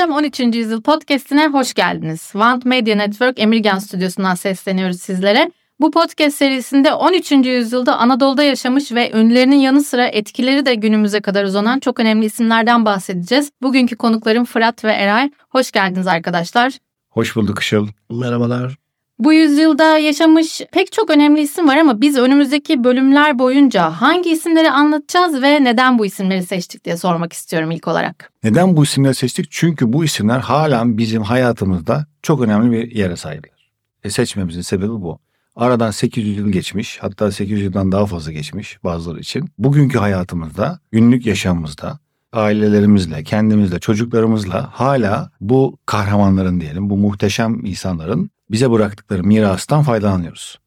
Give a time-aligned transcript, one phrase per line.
[0.00, 0.56] Muhteşem 13.
[0.56, 2.20] Yüzyıl podcastine hoş geldiniz.
[2.20, 5.50] Want Media Network Emirgan Stüdyosu'ndan sesleniyoruz sizlere.
[5.80, 7.32] Bu podcast serisinde 13.
[7.32, 12.84] yüzyılda Anadolu'da yaşamış ve ünlülerinin yanı sıra etkileri de günümüze kadar uzanan çok önemli isimlerden
[12.84, 13.52] bahsedeceğiz.
[13.62, 15.30] Bugünkü konuklarım Fırat ve Eray.
[15.48, 16.72] Hoş geldiniz arkadaşlar.
[17.10, 17.88] Hoş bulduk Işıl.
[18.10, 18.76] Merhabalar.
[19.20, 24.70] Bu yüzyılda yaşamış pek çok önemli isim var ama biz önümüzdeki bölümler boyunca hangi isimleri
[24.70, 28.32] anlatacağız ve neden bu isimleri seçtik diye sormak istiyorum ilk olarak.
[28.44, 29.46] Neden bu isimleri seçtik?
[29.50, 33.70] Çünkü bu isimler halen bizim hayatımızda çok önemli bir yere sahipler.
[34.04, 35.18] E seçmemizin sebebi bu.
[35.56, 39.48] Aradan 800 yıl geçmiş, hatta 800 yıldan daha fazla geçmiş bazıları için.
[39.58, 41.98] Bugünkü hayatımızda, günlük yaşamımızda,
[42.32, 50.58] ailelerimizle, kendimizle, çocuklarımızla hala bu kahramanların diyelim, bu muhteşem insanların bize bıraktıkları mirastan faydalanıyoruz.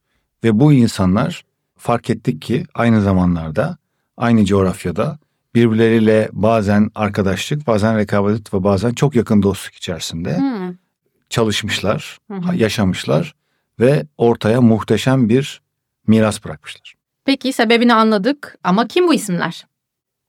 [0.43, 1.45] Ve bu insanlar
[1.77, 3.77] fark ettik ki aynı zamanlarda,
[4.17, 5.19] aynı coğrafyada
[5.55, 10.75] birbirleriyle bazen arkadaşlık, bazen rekabet ve bazen çok yakın dostluk içerisinde Hmm.
[11.29, 12.55] çalışmışlar, hı.
[12.55, 13.35] yaşamışlar
[13.79, 15.61] ve ortaya muhteşem bir
[16.07, 16.93] miras bırakmışlar.
[17.25, 19.65] Peki sebebini anladık ama kim bu isimler?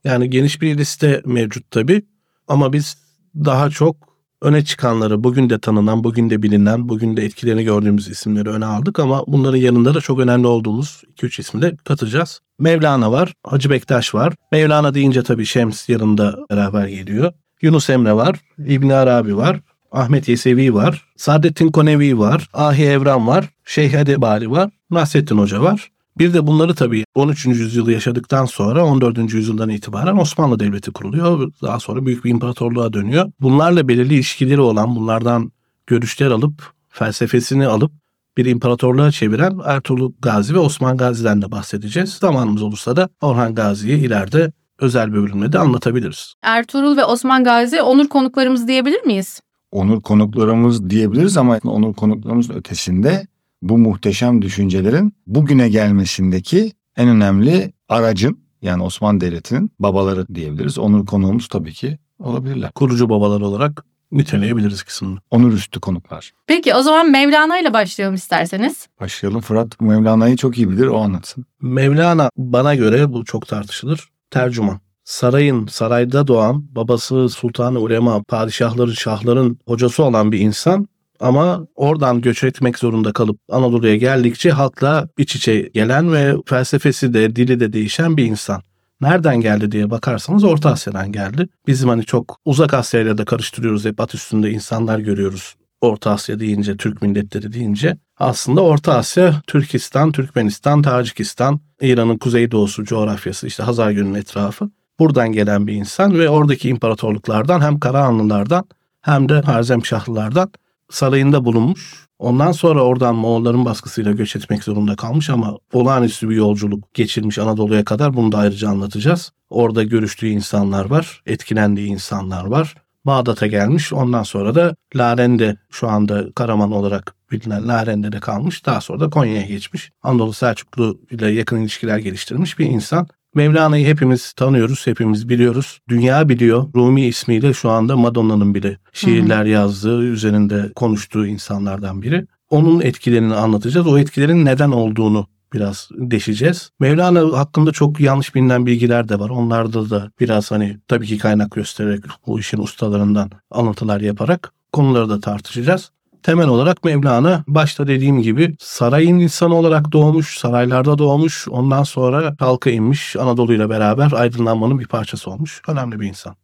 [0.05, 2.03] Yani geniş bir liste mevcut tabii
[2.49, 2.97] ama biz
[3.35, 3.97] daha çok
[4.43, 8.99] öne çıkanları, bugün de tanınan, bugün de bilinen, bugün de etkilerini gördüğümüz isimleri öne aldık
[8.99, 12.41] ama bunların yanında da çok önemli olduğumuz 2-3 ismi de katacağız.
[12.59, 14.35] Mevlana var, Hacı Bektaş var.
[14.53, 17.33] Mevlana deyince tabii Şems yanında beraber geliyor.
[17.63, 19.61] Yunus Emre var, İbn Arabi var,
[19.93, 25.91] Ahmet Yesevi var, Saadettin Konevi var, Ahi Evran var, Şeyh Edebali var, Nasrettin Hoca var.
[26.19, 27.47] Bir de bunları tabii 13.
[27.47, 29.35] yüzyılı yaşadıktan sonra 14.
[29.35, 31.53] yüzyıldan itibaren Osmanlı Devleti kuruluyor.
[31.63, 33.33] Daha sonra büyük bir imparatorluğa dönüyor.
[33.41, 35.53] Bunlarla belirli ilişkileri olan, bunlardan
[35.87, 37.93] görüşler alıp, felsefesini alıp
[38.37, 42.13] bir imparatorluğa çeviren Ertuğrul Gazi ve Osman Gazi'den de bahsedeceğiz.
[42.13, 46.35] Zamanımız olursa da Orhan Gazi'yi ileride özel bir bölümde de anlatabiliriz.
[46.43, 49.41] Ertuğrul ve Osman Gazi onur konuklarımız diyebilir miyiz?
[49.73, 53.27] Onur konuklarımız diyebiliriz ama onur konuklarımızın ötesinde
[53.65, 60.79] bu muhteşem düşüncelerin bugüne gelmesindeki en önemli aracın yani Osmanlı Devleti'nin babaları diyebiliriz.
[60.79, 62.73] Onur konuğumuz tabii ki olabilirler.
[62.73, 65.19] Kurucu babalar olarak niteleyebiliriz kısmını.
[65.31, 66.33] Onur üstü konuklar.
[66.47, 68.87] Peki o zaman Mevlana ile başlayalım isterseniz.
[69.01, 69.41] Başlayalım.
[69.41, 71.47] Fırat Mevlana'yı çok iyi bilir o anlatsın.
[71.63, 74.09] Mevlana bana göre bu çok tartışılır.
[74.31, 74.81] Tercüman.
[75.05, 80.89] Sarayın, sarayda doğan, babası sultanı ulema, padişahların, şahların hocası olan bir insan
[81.21, 87.37] ama oradan göç etmek zorunda kalıp Anadolu'ya geldikçe halkla iç içe gelen ve felsefesi de
[87.37, 88.63] dili de değişen bir insan.
[89.01, 91.49] Nereden geldi diye bakarsanız Orta Asya'dan geldi.
[91.67, 95.55] Bizim hani çok uzak Asya'yla da karıştırıyoruz hep at üstünde insanlar görüyoruz.
[95.81, 103.47] Orta Asya deyince, Türk milletleri deyince aslında Orta Asya, Türkistan, Türkmenistan, Tacikistan, İran'ın kuzeydoğusu coğrafyası
[103.47, 104.71] işte Hazar Gölü'nün etrafı.
[104.99, 108.65] Buradan gelen bir insan ve oradaki imparatorluklardan hem Karahanlılardan
[109.01, 110.53] hem de Harzemşahlılardan
[110.91, 112.05] sarayında bulunmuş.
[112.19, 117.85] Ondan sonra oradan Moğolların baskısıyla göç etmek zorunda kalmış ama olağanüstü bir yolculuk geçirmiş Anadolu'ya
[117.85, 119.33] kadar bunu da ayrıca anlatacağız.
[119.51, 122.75] Orada görüştüğü insanlar var, etkilendiği insanlar var.
[123.07, 123.93] Bağdat'a gelmiş.
[123.93, 128.67] Ondan sonra da Laren'de şu anda Karaman olarak bilinen Laren'de kalmış.
[128.67, 129.91] Daha sonra da Konya'ya geçmiş.
[130.03, 133.09] Anadolu Selçuklu ile yakın ilişkiler geliştirmiş bir insan.
[133.35, 135.79] Mevlana'yı hepimiz tanıyoruz, hepimiz biliyoruz.
[135.89, 136.69] Dünya biliyor.
[136.75, 142.27] Rumi ismiyle şu anda Madonna'nın bile şiirler yazdığı, üzerinde konuştuğu insanlardan biri.
[142.51, 143.87] Onun etkilerini anlatacağız.
[143.87, 146.71] O etkilerin neden olduğunu biraz deşeceğiz.
[146.81, 149.31] Mevlana hakkında çok yanlış bilinen bilgiler de var.
[149.31, 155.21] Onlarda da biraz hani tabii ki kaynak göstererek bu işin ustalarından anlatılar yaparak konuları da
[155.21, 155.91] tartışacağız.
[156.25, 162.71] Temel olarak Mevlana başta dediğim gibi sarayın insanı olarak doğmuş, saraylarda doğmuş, ondan sonra halka
[162.71, 165.63] inmiş, Anadolu ile beraber aydınlanmanın bir parçası olmuş.
[165.69, 166.37] Önemli bir insan.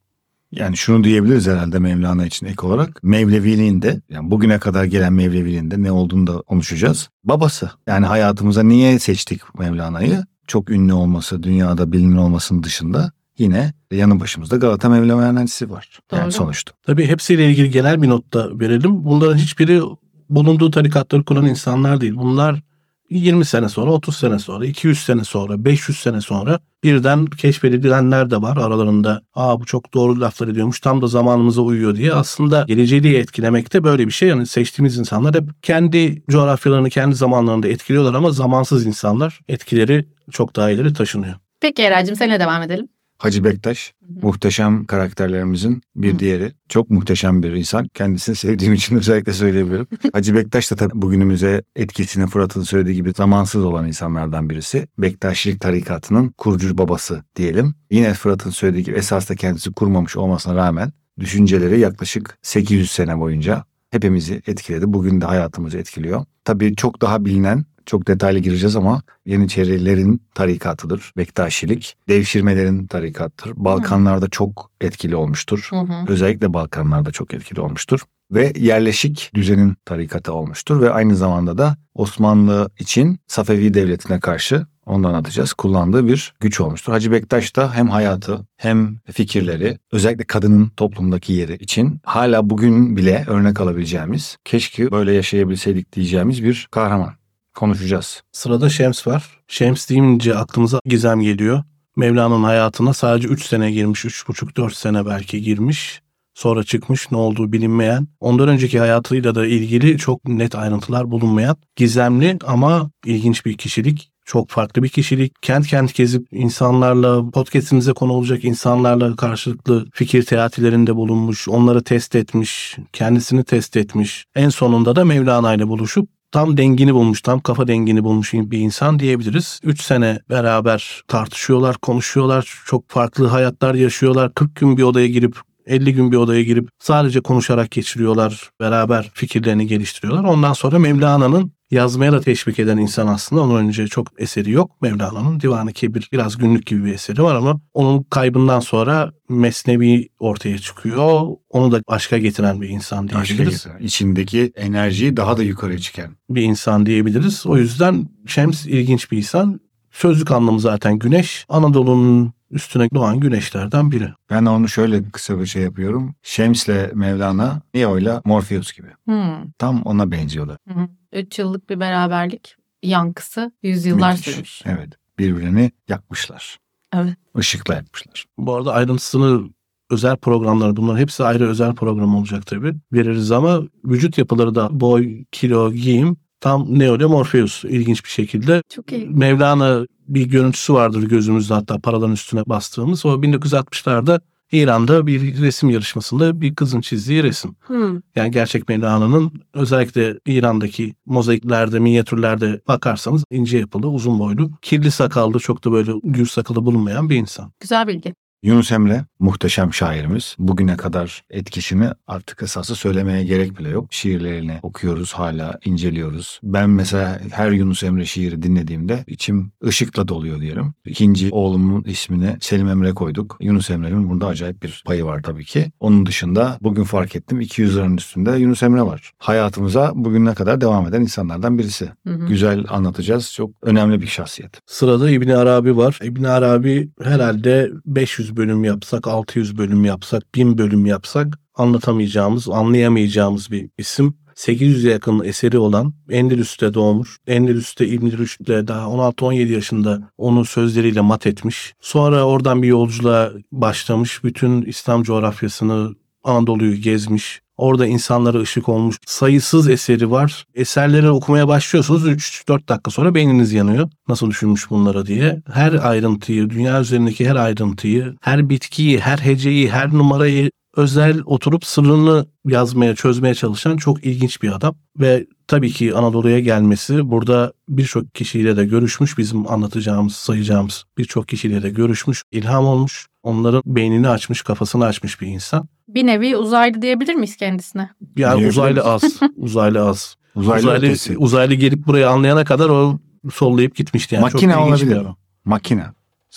[0.52, 3.02] Yani şunu diyebiliriz herhalde Mevlana için ek olarak.
[3.02, 7.08] Mevleviliğinde yani bugüne kadar gelen Mevleviliğinde ne olduğunu da konuşacağız.
[7.24, 10.24] Babası yani hayatımıza niye seçtik Mevlana'yı?
[10.46, 15.98] Çok ünlü olması, dünyada bilinen olmasının dışında yine yanı başımızda Galata Mevlana'sı var.
[16.12, 16.32] Yani Doğru.
[16.32, 16.72] sonuçta.
[16.86, 19.04] Tabii hepsiyle ilgili genel bir not da verelim.
[19.04, 19.80] Bunların hiçbiri
[20.28, 22.14] bulunduğu tarikatları kuran insanlar değil.
[22.16, 22.62] Bunlar
[23.10, 28.42] 20 sene sonra, 30 sene sonra, 200 sene sonra, 500 sene sonra birden keşfedilenler de
[28.42, 29.22] var aralarında.
[29.34, 32.12] Aa bu çok doğru laflar ediyormuş tam da zamanımıza uyuyor diye.
[32.14, 34.28] Aslında geleceği diye etkilemekte böyle bir şey.
[34.28, 40.70] Yani seçtiğimiz insanlar hep kendi coğrafyalarını, kendi zamanlarında etkiliyorlar ama zamansız insanlar etkileri çok daha
[40.70, 41.34] ileri taşınıyor.
[41.60, 42.88] Peki Eray'cığım seninle devam edelim.
[43.20, 46.18] Hacı Bektaş muhteşem karakterlerimizin bir Hı.
[46.18, 46.52] diğeri.
[46.68, 47.88] Çok muhteşem bir insan.
[47.94, 49.86] Kendisini sevdiğim için özellikle söyleyebilirim.
[50.12, 54.88] Hacı Bektaş da tabii bugünümüze etkisini Fırat'ın söylediği gibi zamansız olan insanlardan birisi.
[54.98, 57.74] Bektaşilik tarikatının kurucu babası diyelim.
[57.90, 63.64] Yine Fırat'ın söylediği gibi esas da kendisi kurmamış olmasına rağmen düşünceleri yaklaşık 800 sene boyunca
[63.90, 64.92] hepimizi etkiledi.
[64.92, 66.24] Bugün de hayatımızı etkiliyor.
[66.44, 71.12] Tabii çok daha bilinen, çok detaylı gireceğiz ama Yeniçerilerin tarikatıdır.
[71.16, 73.52] Bektaşilik, devşirmelerin tarikattır.
[73.56, 75.66] Balkanlarda çok etkili olmuştur.
[75.70, 76.04] Hı hı.
[76.08, 78.00] Özellikle Balkanlarda çok etkili olmuştur.
[78.30, 80.80] Ve yerleşik düzenin tarikatı olmuştur.
[80.80, 85.52] Ve aynı zamanda da Osmanlı için Safevi Devleti'ne karşı ondan anlatacağız.
[85.52, 86.92] Kullandığı bir güç olmuştur.
[86.92, 93.24] Hacı Bektaş da hem hayatı hem fikirleri özellikle kadının toplumdaki yeri için hala bugün bile
[93.26, 97.14] örnek alabileceğimiz keşke böyle yaşayabilseydik diyeceğimiz bir kahraman.
[97.54, 98.22] Konuşacağız.
[98.32, 99.40] Sırada Şems var.
[99.48, 101.62] Şems deyince aklımıza gizem geliyor.
[101.96, 106.02] Mevlana'nın hayatına sadece 3 sene girmiş, 3,5-4 sene belki girmiş.
[106.34, 112.38] Sonra çıkmış ne olduğu bilinmeyen, ondan önceki hayatıyla da ilgili çok net ayrıntılar bulunmayan, gizemli
[112.46, 114.09] ama ilginç bir kişilik.
[114.30, 115.42] Çok farklı bir kişilik.
[115.42, 122.76] Kent kent gezip insanlarla, podcastimize konu olacak insanlarla karşılıklı fikir teatilerinde bulunmuş, onları test etmiş,
[122.92, 124.24] kendisini test etmiş.
[124.34, 128.98] En sonunda da Mevlana ile buluşup tam dengini bulmuş, tam kafa dengini bulmuş bir insan
[128.98, 129.60] diyebiliriz.
[129.64, 134.34] 3 sene beraber tartışıyorlar, konuşuyorlar, çok farklı hayatlar yaşıyorlar.
[134.34, 135.36] 40 gün bir odaya girip
[135.66, 138.50] 50 gün bir odaya girip sadece konuşarak geçiriyorlar.
[138.60, 140.24] Beraber fikirlerini geliştiriyorlar.
[140.24, 143.42] Ondan sonra Mevlana'nın yazmaya da teşvik eden insan aslında.
[143.42, 144.82] Ondan önce çok eseri yok.
[144.82, 150.58] Mevlana'nın Divan-ı Kebir biraz günlük gibi bir eseri var ama onun kaybından sonra Mesnevi ortaya
[150.58, 151.26] çıkıyor.
[151.50, 153.64] Onu da aşka getiren bir insan Aşka diyebiliriz.
[153.64, 156.16] getiren, içindeki enerjiyi daha da yukarıya çıkan.
[156.30, 157.46] Bir insan diyebiliriz.
[157.46, 159.60] O yüzden Şems ilginç bir insan.
[159.92, 161.46] Sözlük anlamı zaten güneş.
[161.48, 164.08] Anadolu'nun üstüne doğan güneşlerden biri.
[164.30, 166.14] Ben onu şöyle kısa bir şey yapıyorum.
[166.22, 168.88] Şems'le Mevlana, Neo'yla Morpheus gibi.
[169.08, 169.34] Hı.
[169.58, 170.56] Tam ona benziyorlar.
[170.68, 170.88] Hı hı.
[171.12, 174.34] Üç yıllık bir beraberlik yankısı yüzyıllar Müthiş.
[174.34, 174.62] sürmüş.
[174.64, 174.88] Evet.
[175.18, 176.58] Birbirini yakmışlar.
[176.94, 177.16] Evet.
[177.38, 178.24] Işıkla yakmışlar.
[178.38, 179.50] Bu arada ayrıntısını
[179.90, 182.74] özel programlar bunların hepsi ayrı özel program olacak tabii.
[182.92, 188.62] Veririz ama vücut yapıları da boy, kilo, giyim tam Neo ile Morpheus ilginç bir şekilde.
[188.68, 189.06] Çok iyi.
[189.06, 193.06] Mevlana bir görüntüsü vardır gözümüzde hatta paraların üstüne bastığımız.
[193.06, 194.20] O 1960'larda
[194.52, 197.56] İran'da bir resim yarışmasında bir kızın çizdiği resim.
[197.60, 198.02] Hı.
[198.16, 205.64] Yani gerçek Mevlana'nın özellikle İran'daki mozaiklerde, minyatürlerde bakarsanız ince yapılı, uzun boylu, kirli sakallı, çok
[205.64, 207.52] da böyle gür sakalı bulunmayan bir insan.
[207.60, 208.14] Güzel bilgi.
[208.42, 210.36] Yunus Emre muhteşem şairimiz.
[210.38, 213.86] Bugüne kadar etkisini artık esası söylemeye gerek bile yok.
[213.90, 216.40] Şiirlerini okuyoruz hala inceliyoruz.
[216.42, 220.74] Ben mesela her Yunus Emre şiiri dinlediğimde içim ışıkla doluyor diyelim.
[220.84, 223.36] İkinci oğlumun ismini Selim Emre koyduk.
[223.40, 225.72] Yunus Emre'nin burada acayip bir payı var tabii ki.
[225.80, 229.12] Onun dışında bugün fark ettim 200 liranın üstünde Yunus Emre var.
[229.18, 231.90] Hayatımıza bugüne kadar devam eden insanlardan birisi.
[232.06, 232.26] Hı hı.
[232.26, 233.32] Güzel anlatacağız.
[233.32, 234.60] Çok önemli bir şahsiyet.
[234.66, 235.98] Sırada İbni Arabi var.
[236.02, 243.70] İbni Arabi herhalde 500 bölüm yapsak, 600 bölüm yapsak, 1000 bölüm yapsak anlatamayacağımız, anlayamayacağımız bir
[243.78, 244.14] isim.
[244.36, 247.18] 800'e yakın eseri olan Endülüs'te doğmuş.
[247.26, 251.74] Endülüs'te İbn Rüşd'le daha 16-17 yaşında onu sözleriyle mat etmiş.
[251.80, 254.24] Sonra oradan bir yolculuğa başlamış.
[254.24, 255.94] Bütün İslam coğrafyasını
[256.24, 257.40] Anadolu'yu gezmiş.
[257.60, 258.96] Orada insanlara ışık olmuş.
[259.06, 260.44] Sayısız eseri var.
[260.54, 263.88] Eserleri okumaya başlıyorsunuz 3-4 dakika sonra beyniniz yanıyor.
[264.08, 265.42] Nasıl düşünmüş bunları diye.
[265.52, 272.26] Her ayrıntıyı, dünya üzerindeki her ayrıntıyı, her bitkiyi, her heceyi, her numarayı özel oturup sırrını
[272.46, 274.74] yazmaya, çözmeye çalışan çok ilginç bir adam.
[275.00, 279.18] Ve tabii ki Anadolu'ya gelmesi burada birçok kişiyle de görüşmüş.
[279.18, 282.22] Bizim anlatacağımız, sayacağımız birçok kişiyle de görüşmüş.
[282.32, 283.06] ilham olmuş.
[283.22, 285.68] Onların beynini açmış, kafasını açmış bir insan.
[285.88, 287.90] Bir nevi uzaylı diyebilir miyiz kendisine?
[288.16, 289.02] Yani uzaylı az.
[289.36, 290.16] Uzaylı az.
[290.34, 291.18] Uzaylı, Uzaylı, ötesi.
[291.18, 292.98] uzaylı gelip buraya anlayana kadar o
[293.32, 294.14] sollayıp gitmişti.
[294.14, 295.00] Yani Makine çok ilginç bir olabilir.
[295.00, 295.16] adam.
[295.44, 295.84] Makine.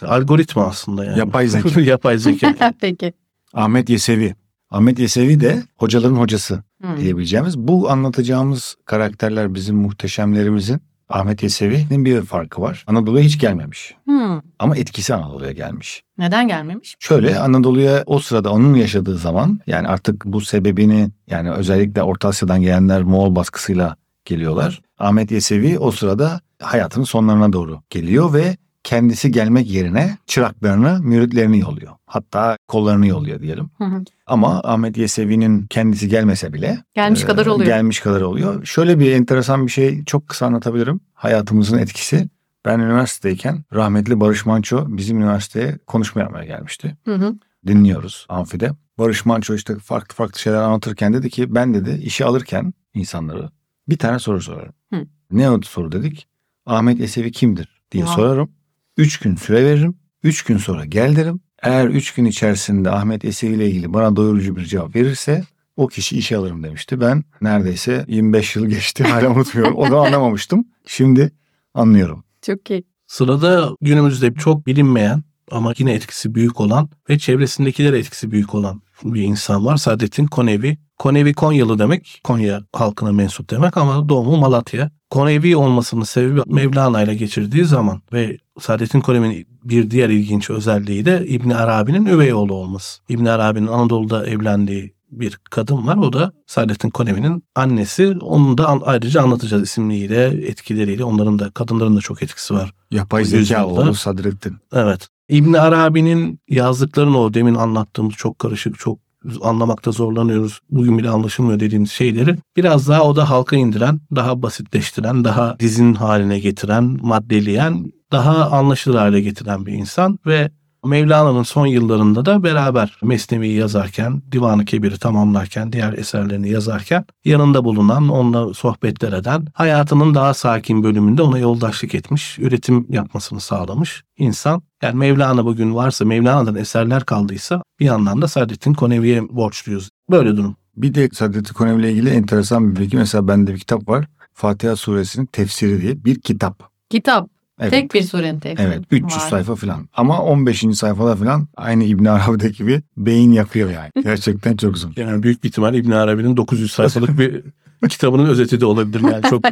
[0.02, 1.20] Algoritma aslında yani.
[1.20, 1.82] Yapay zeka.
[1.82, 2.74] Yapay zeka.
[2.82, 3.14] Peki.
[3.54, 4.36] Ahmet Yesevi.
[4.70, 6.98] Ahmet Yesevi de hocaların hocası Hı.
[6.98, 7.58] diyebileceğimiz.
[7.58, 12.84] Bu anlatacağımız karakterler bizim muhteşemlerimizin Ahmet Yesevi'nin bir farkı var.
[12.88, 13.96] Anadolu'ya hiç gelmemiş.
[14.10, 14.42] Hı.
[14.60, 16.04] Ama etkisi Anadolu'ya gelmiş.
[16.18, 16.96] Neden gelmemiş?
[17.00, 22.62] Şöyle Anadolu'ya o sırada onun yaşadığı zaman yani artık bu sebebini yani özellikle Orta Asya'dan
[22.62, 23.96] gelenler Moğol baskısıyla
[24.26, 24.82] geliyorlar.
[25.00, 31.94] Ahmet Yesevi o sırada hayatının sonlarına doğru geliyor ve kendisi gelmek yerine çıraklarını, müritlerini yolluyor.
[32.06, 33.70] Hatta kollarını yolluyor diyelim.
[33.78, 34.04] Hı hı.
[34.28, 37.68] Ama Ahmet Yesevi'nin kendisi gelmese bile Gelmiş e, kadar oluyor.
[37.68, 38.66] Gelmiş kadar oluyor.
[38.66, 41.00] Şöyle bir enteresan bir şey çok kısa anlatabilirim.
[41.14, 42.30] Hayatımızın etkisi.
[42.66, 46.98] Ben üniversitedeyken rahmetli Barış Manço bizim üniversiteye konuşma yapmaya gelmişti.
[47.06, 47.36] Hı hı.
[47.68, 48.72] Dinliyoruz amfide.
[48.98, 53.50] Barış Manço işte farklı farklı şeyler anlatırken dedi ki ben dedi işe alırken insanları
[53.90, 54.74] bir tane soru sorarım.
[54.94, 55.06] Hı.
[55.32, 56.28] Ne o soru dedik?
[56.66, 58.22] Ahmet Yesevi kimdir diye Wow.
[58.24, 58.52] sorarım.
[58.98, 59.96] Üç gün süre veririm.
[60.24, 61.40] Üç gün sonra gel derim.
[61.62, 65.44] Eğer üç gün içerisinde Ahmet Eseri ile ilgili bana doyurucu bir cevap verirse
[65.78, 67.02] o kişi işe alırım demişti.
[67.02, 69.76] Ben neredeyse 25 yıl geçti hala unutmuyorum.
[69.76, 70.66] O da anlamamıştım.
[70.86, 71.32] Şimdi
[71.74, 72.24] anlıyorum.
[72.42, 72.84] Çok iyi.
[73.08, 79.22] Sırada günümüzde çok bilinmeyen ama yine etkisi büyük olan ve çevresindekilere etkisi büyük olan bir
[79.22, 79.78] insan var.
[79.78, 80.78] Saadettin Konevi.
[81.00, 82.22] Konevi Konyalı demek.
[82.24, 84.92] Konya halkına mensup demek ama doğumu Malatya.
[85.14, 91.26] Konevi olmasının sebebi Mevlana ile geçirdiği zaman ve Saadettin Konevi'nin bir diğer ilginç özelliği de
[91.28, 93.02] İbn Arabi'nin üvey oğlu olması.
[93.10, 95.98] İbn Arabi'nin Anadolu'da evlendiği bir kadın var.
[95.98, 98.18] O da Saadettin Konevi'nin annesi.
[98.22, 101.04] Onu da ayrıca anlatacağız isimliyle, etkileriyle.
[101.04, 102.74] Onların da kadınların da çok etkisi var.
[102.92, 104.58] Yapay zeka oğlu Sadrettin.
[104.74, 105.08] Evet.
[105.30, 109.00] İbn Arabi'nin yazdıklarını o demin anlattığımız çok karışık, çok
[109.42, 110.60] anlamakta zorlanıyoruz.
[110.70, 115.94] Bugün bile anlaşılmıyor dediğimiz şeyleri biraz daha o da halka indiren, daha basitleştiren, daha dizin
[115.94, 120.52] haline getiren, maddeleyen, daha anlaşılır hale getiren bir insan ve
[120.84, 128.10] Mevlana'nın son yıllarında da beraber Mesnevi'yi yazarken, Divan-ı Kebir'i tamamlarken, diğer eserlerini yazarken yanında bulunan,
[128.10, 134.62] onunla sohbetler eden, hayatının daha sakin bölümünde ona yoldaşlık etmiş, üretim yapmasını sağlamış insan.
[134.82, 139.90] Yani Mevlana bugün varsa, Mevlana'dan eserler kaldıysa bir yandan da Saadettin Konevi'ye borçluyuz.
[140.10, 140.56] Böyle durum.
[140.78, 142.98] Bir de Sadrettin Konevi ile ilgili enteresan bir bilgi.
[142.98, 144.08] Mesela bende bir kitap var.
[144.34, 146.70] Fatiha suresinin tefsiri diye bir kitap.
[146.90, 147.33] Kitap.
[147.60, 147.72] Evet.
[147.72, 148.68] Tek bir surenin tefsiri.
[148.68, 149.30] Evet 300 Vay.
[149.30, 149.90] sayfa falan.
[149.94, 150.66] Ama 15.
[150.74, 153.92] sayfada falan aynı İbn Arabi'deki gibi beyin yakıyor yani.
[154.04, 154.94] Gerçekten çok uzun.
[154.96, 157.44] Yani büyük bir ihtimal İbn Arabi'nin 900 sayfalık bir
[157.90, 159.02] kitabının özeti de olabilir.
[159.12, 159.44] Yani çok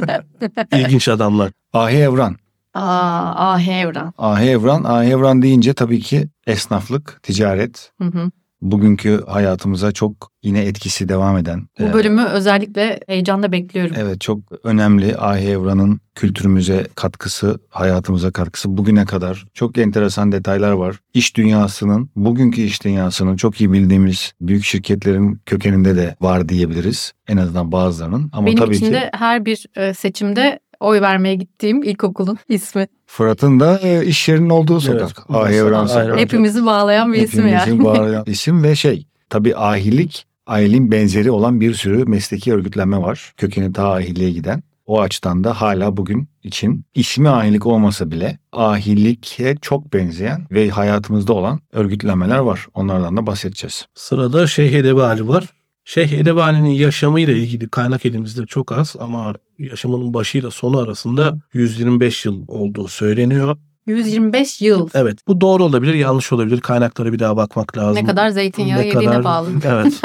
[0.73, 1.51] ilginç adamlar.
[1.73, 2.35] Ahi Evran.
[2.73, 4.13] Aa, ah Evran.
[4.17, 4.83] Ahi Evran.
[4.83, 8.31] Ahi Evran deyince tabii ki esnaflık, ticaret, Hı hı.
[8.61, 11.67] Bugünkü hayatımıza çok yine etkisi devam eden.
[11.79, 13.95] Bu e, bölümü özellikle heyecanla bekliyorum.
[13.99, 20.95] Evet çok önemli Ahi Evran'ın kültürümüze katkısı, hayatımıza katkısı bugüne kadar çok enteresan detaylar var.
[21.13, 27.13] İş dünyasının, bugünkü iş dünyasının çok iyi bildiğimiz büyük şirketlerin kökeninde de var diyebiliriz.
[27.27, 28.29] En azından bazılarının.
[28.33, 32.87] Ama Benim tabii için ki de her bir e, seçimde oy vermeye gittiğim ilkokulun ismi.
[33.05, 35.25] Fırat'ın da e, iş yerinin olduğu sokak.
[35.29, 35.41] Evet.
[35.41, 36.17] Ahi Evran Ahi Sokak.
[36.19, 37.83] Hepimizi bağlayan bir isim Hepimizin yani.
[37.83, 43.33] bağlayan isim ve şey tabii ahilik ahilin benzeri olan bir sürü mesleki örgütlenme var.
[43.37, 44.63] Kökeni ta ahiliğe giden.
[44.85, 51.33] O açıdan da hala bugün için ismi ahilik olmasa bile ahilike çok benzeyen ve hayatımızda
[51.33, 52.67] olan örgütlenmeler var.
[52.73, 53.85] Onlardan da bahsedeceğiz.
[53.95, 55.45] Sırada Şeyh Edebali var.
[55.85, 62.43] Şeyh Edebali'nin yaşamıyla ilgili kaynak elimizde çok az ama yaşamının başıyla sonu arasında 125 yıl
[62.47, 63.57] olduğu söyleniyor.
[63.87, 64.89] 125 yıl.
[64.93, 68.03] Evet bu doğru olabilir yanlış olabilir kaynaklara bir daha bakmak lazım.
[68.03, 69.49] Ne kadar zeytinyağı Ne yediğine kadar- bağlı.
[69.65, 70.01] Evet.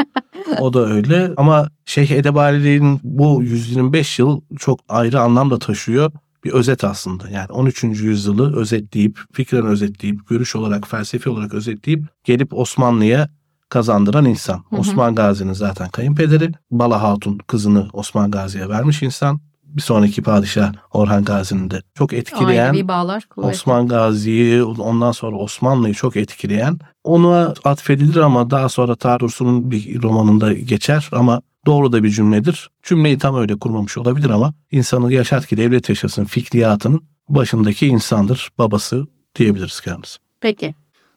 [0.60, 6.12] O da öyle ama Şeyh Edebali'nin bu 125 yıl çok ayrı anlam da taşıyor.
[6.44, 7.28] Bir özet aslında.
[7.30, 7.84] Yani 13.
[7.84, 13.28] yüzyılı özetleyip, fikren özetleyip, görüş olarak, felsefi olarak özetleyip gelip Osmanlı'ya
[13.68, 14.64] kazandıran insan.
[14.70, 14.76] hı.
[14.76, 16.52] Osman Gazi'nin zaten kayınpederi.
[16.70, 19.40] Bala Hatun kızını Osman Gazi'ye vermiş insan.
[19.64, 23.50] Bir sonraki padişah Orhan Gazi'nin de çok etkileyen bağlar kuvvetli.
[23.50, 30.52] Osman Gazi'yi ondan sonra Osmanlı'yı çok etkileyen ona atfedilir ama daha sonra Tarus'un bir romanında
[30.52, 32.70] geçer ama doğru da bir cümledir.
[32.82, 39.06] Cümleyi tam öyle kurmamış olabilir ama insanı yaşat ki devlet yaşasın fikriyatının başındaki insandır, babası
[39.38, 40.18] diyebiliriz kendisi.
[40.40, 40.74] Peki.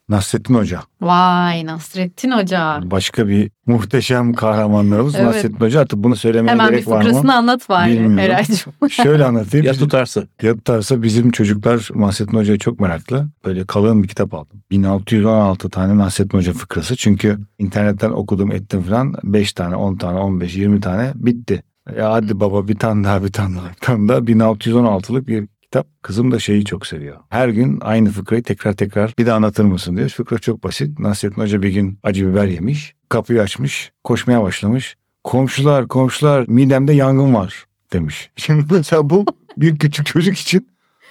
[0.09, 0.79] Nasrettin Hoca.
[1.01, 2.79] Vay Nasrettin Hoca.
[2.83, 5.25] Başka bir muhteşem kahramanlarımız Evet.
[5.25, 5.81] Nasrettin Hoca.
[5.81, 7.35] Artık bunu söylemeye Hemen bir gerek var fıkrasını mı?
[7.35, 8.19] anlat bari Bilmiyorum.
[8.19, 8.73] Eraycığım.
[8.89, 9.65] Şöyle anlatayım.
[9.65, 10.23] Ya Bizim- tutarsa.
[10.41, 13.29] Ya tutarsa bizim çocuklar Nasrettin Hoca'ya çok meraklı.
[13.45, 14.61] Böyle kalın bir kitap aldım.
[14.71, 16.95] 1616 tane Nasrettin Hoca fıkrası.
[16.95, 19.13] Çünkü internetten okudum ettim falan.
[19.23, 21.63] 5 tane, 10 tane, 15, 20 tane bitti.
[21.97, 24.17] Ya hadi baba bir tane daha bir tane daha bir tane daha.
[24.19, 25.87] 1616'lık bir kitap.
[26.01, 27.17] Kızım da şeyi çok seviyor.
[27.29, 30.09] Her gün aynı fıkrayı tekrar tekrar bir de anlatır mısın diyor.
[30.09, 30.99] Fıkra çok basit.
[30.99, 32.95] Nasrettin Hoca bir gün acı biber yemiş.
[33.09, 33.91] Kapıyı açmış.
[34.03, 34.95] Koşmaya başlamış.
[35.23, 38.29] Komşular komşular midemde yangın var demiş.
[38.35, 39.25] Şimdi mesela bu
[39.57, 40.69] bir küçük çocuk için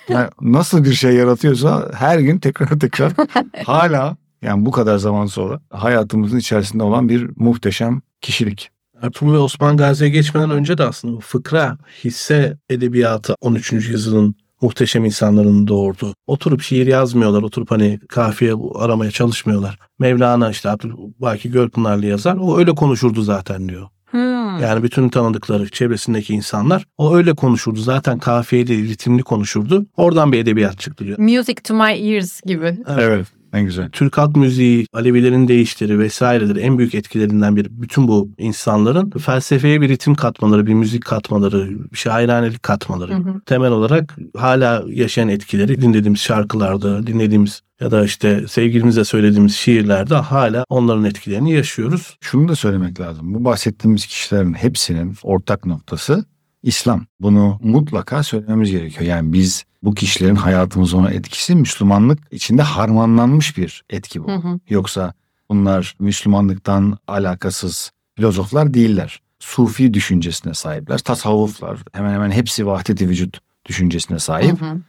[0.09, 3.13] yani nasıl bir şey yaratıyorsa her gün tekrar tekrar
[3.65, 8.71] hala yani bu kadar zaman sonra hayatımızın içerisinde olan bir muhteşem kişilik.
[9.03, 13.73] Ertuğrul ve Osman Gazi'ye geçmeden önce de aslında bu fıkra, hisse edebiyatı 13.
[13.73, 16.15] yüzyılın muhteşem insanların doğurdu.
[16.27, 19.79] Oturup şiir yazmıyorlar, oturup hani kafiye aramaya çalışmıyorlar.
[19.99, 23.89] Mevlana işte Abdülbaki Gölpınarlı yazar, o öyle konuşurdu zaten diyor.
[24.11, 24.59] Hmm.
[24.63, 27.79] Yani bütün tanıdıkları, çevresindeki insanlar o öyle konuşurdu.
[27.79, 29.87] Zaten kafiyeli, ritimli konuşurdu.
[29.97, 31.19] Oradan bir edebiyat çıktı diyor.
[31.19, 32.79] Music to my ears gibi.
[32.99, 33.27] Evet.
[33.53, 33.91] Ne güzel.
[33.91, 37.69] Türk halk müziği, Alevilerin değişleri vesaireleri en büyük etkilerinden biri.
[37.71, 43.15] Bütün bu insanların felsefeye bir ritim katmaları, bir müzik katmaları, şairanelik katmaları.
[43.15, 43.41] Hı hı.
[43.47, 50.65] Temel olarak hala yaşayan etkileri dinlediğimiz şarkılarda, dinlediğimiz ya da işte sevgilimize söylediğimiz şiirlerde hala
[50.69, 52.17] onların etkilerini yaşıyoruz.
[52.21, 53.35] Şunu da söylemek lazım.
[53.35, 56.25] Bu bahsettiğimiz kişilerin hepsinin ortak noktası
[56.63, 57.07] İslam.
[57.21, 59.05] Bunu mutlaka söylememiz gerekiyor.
[59.05, 64.29] Yani biz bu kişilerin hayatımıza ona etkisi Müslümanlık içinde harmanlanmış bir etki bu.
[64.29, 64.61] Hı hı.
[64.69, 65.13] Yoksa
[65.51, 69.21] bunlar Müslümanlıktan alakasız filozoflar değiller.
[69.39, 70.99] Sufi düşüncesine sahipler.
[70.99, 74.61] Tasavvuflar hemen hemen hepsi vahdet-i vücut düşüncesine sahip.
[74.61, 74.81] Hı hı.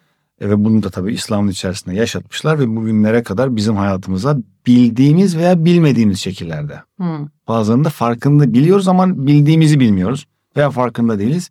[0.41, 5.65] E Ve bunu da tabii İslam'ın içerisinde yaşatmışlar ve bugünlere kadar bizim hayatımıza bildiğimiz veya
[5.65, 6.81] bilmediğimiz şekillerde.
[7.01, 7.29] Hı.
[7.47, 10.25] Bazılarında farkında biliyoruz ama bildiğimizi bilmiyoruz
[10.57, 11.49] veya farkında değiliz.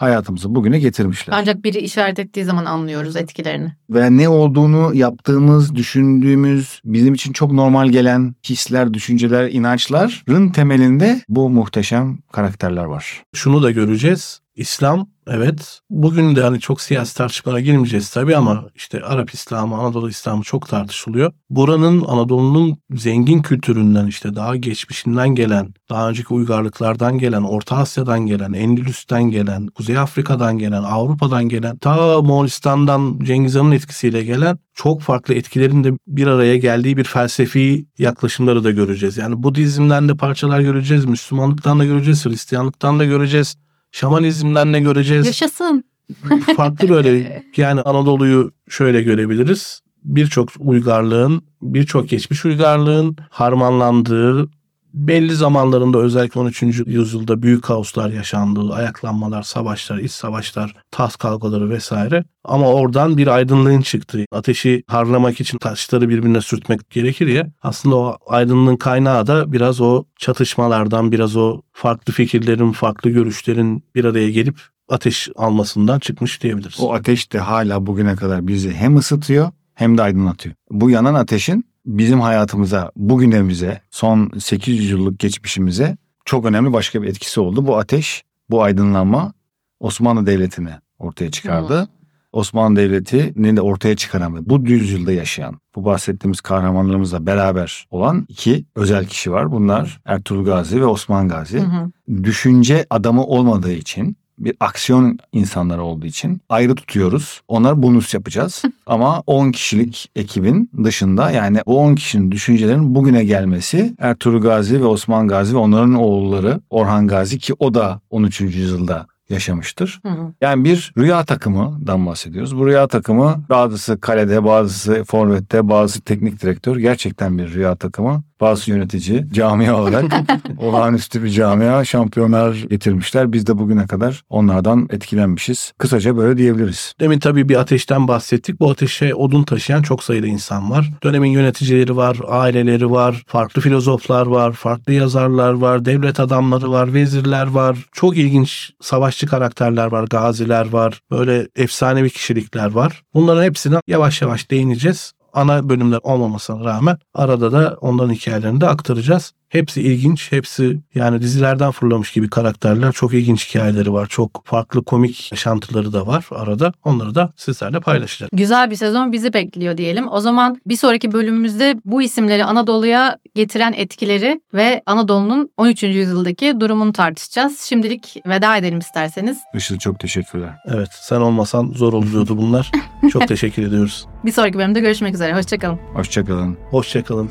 [0.00, 1.34] Hayatımızı bugüne getirmişler.
[1.36, 3.72] Ancak biri işaret ettiği zaman anlıyoruz etkilerini.
[3.90, 11.50] Ve ne olduğunu yaptığımız, düşündüğümüz, bizim için çok normal gelen hisler, düşünceler, inançların temelinde bu
[11.50, 13.22] muhteşem karakterler var.
[13.34, 14.40] Şunu da göreceğiz.
[14.56, 20.08] İslam evet bugün de hani çok siyasi tartışmalara girmeyeceğiz tabii ama işte Arap İslamı, Anadolu
[20.08, 21.32] İslamı çok tartışılıyor.
[21.50, 28.52] Buranın Anadolu'nun zengin kültüründen işte daha geçmişinden gelen, daha önceki uygarlıklardan gelen, Orta Asya'dan gelen,
[28.52, 35.34] Endülüs'ten gelen, Kuzey Afrika'dan gelen, Avrupa'dan gelen, ta Moğolistan'dan Cengiz Han'ın etkisiyle gelen çok farklı
[35.34, 39.16] etkilerin de bir araya geldiği bir felsefi yaklaşımları da göreceğiz.
[39.16, 43.56] Yani Budizm'den de parçalar göreceğiz, Müslümanlıktan da göreceğiz, Hristiyanlıktan da göreceğiz.
[43.92, 45.26] Şamanizmden de göreceğiz.
[45.26, 45.84] Yaşasın.
[46.56, 49.80] Farklı böyle yani Anadolu'yu şöyle görebiliriz.
[50.04, 54.48] Birçok uygarlığın, birçok geçmiş uygarlığın harmanlandığı,
[54.94, 56.62] belli zamanlarında özellikle 13.
[56.86, 62.24] yüzyılda büyük kaoslar yaşandığı, ayaklanmalar, savaşlar, iç savaşlar, taht kavgaları vesaire.
[62.44, 67.46] Ama oradan bir aydınlığın çıktığı, ateşi harlamak için taşları birbirine sürtmek gerekir ya.
[67.62, 74.04] Aslında o aydınlığın kaynağı da biraz o çatışmalardan, biraz o farklı fikirlerin, farklı görüşlerin bir
[74.04, 76.80] araya gelip ateş almasından çıkmış diyebiliriz.
[76.80, 80.54] O ateş de hala bugüne kadar bizi hem ısıtıyor hem de aydınlatıyor.
[80.70, 87.40] Bu yanan ateşin bizim hayatımıza, bugünemize, son 800 yıllık geçmişimize çok önemli başka bir etkisi
[87.40, 87.66] oldu.
[87.66, 89.32] Bu ateş, bu aydınlanma
[89.80, 91.88] Osmanlı Devleti'ni ortaya çıkardı.
[92.32, 98.64] Osmanlı Devleti'ni de ortaya çıkaran ve bu yüzyılda yaşayan, bu bahsettiğimiz kahramanlarımızla beraber olan iki
[98.74, 99.52] özel kişi var.
[99.52, 101.60] Bunlar Ertuğrul Gazi ve Osman Gazi.
[101.60, 101.90] Hı hı.
[102.24, 107.40] Düşünce adamı olmadığı için bir aksiyon insanları olduğu için ayrı tutuyoruz.
[107.48, 108.62] Onlar bonus yapacağız.
[108.86, 114.86] Ama 10 kişilik ekibin dışında yani bu 10 kişinin düşüncelerinin bugüne gelmesi Ertuğrul Gazi ve
[114.86, 118.40] Osman Gazi ve onların oğulları Orhan Gazi ki o da 13.
[118.40, 120.00] yüzyılda yaşamıştır.
[120.02, 120.32] Hı hı.
[120.40, 122.56] Yani bir rüya takımından bahsediyoruz.
[122.56, 126.76] Bu rüya takımı bazısı kalede, bazısı forvette, bazısı teknik direktör.
[126.76, 128.22] Gerçekten bir rüya takımı.
[128.40, 130.04] Bazısı yönetici, camia olarak
[130.58, 133.32] olağanüstü bir camia şampiyonlar getirmişler.
[133.32, 135.72] Biz de bugüne kadar onlardan etkilenmişiz.
[135.78, 136.94] Kısaca böyle diyebiliriz.
[137.00, 138.60] Demin tabii bir ateşten bahsettik.
[138.60, 140.90] Bu ateşe odun taşıyan çok sayıda insan var.
[141.02, 147.46] Dönemin yöneticileri var, aileleri var, farklı filozoflar var, farklı yazarlar var, devlet adamları var, vezirler
[147.46, 147.76] var.
[147.92, 153.02] Çok ilginç savaşçı karakterler var, gaziler var, böyle efsanevi kişilikler var.
[153.14, 155.12] Bunların hepsine yavaş yavaş değineceğiz.
[155.32, 159.32] Ana bölümler olmamasına rağmen arada da onların hikayelerini de aktaracağız.
[159.50, 162.92] Hepsi ilginç, hepsi yani dizilerden fırlamış gibi karakterler.
[162.92, 164.06] Çok ilginç hikayeleri var.
[164.06, 166.72] Çok farklı komik yaşantıları da var arada.
[166.84, 168.30] Onları da sizlerle paylaşacağız.
[168.32, 170.08] Güzel bir sezon bizi bekliyor diyelim.
[170.08, 175.82] O zaman bir sonraki bölümümüzde bu isimleri Anadolu'ya getiren etkileri ve Anadolu'nun 13.
[175.82, 177.60] yüzyıldaki durumunu tartışacağız.
[177.60, 179.38] Şimdilik veda edelim isterseniz.
[179.54, 180.54] Işıl çok teşekkürler.
[180.66, 182.70] Evet sen olmasan zor oluyordu bunlar.
[183.10, 184.06] Çok teşekkür ediyoruz.
[184.24, 185.34] Bir sonraki bölümde görüşmek üzere.
[185.34, 185.78] Hoşçakalın.
[185.94, 186.58] Hoşçakalın.
[186.70, 187.30] Hoşçakalın.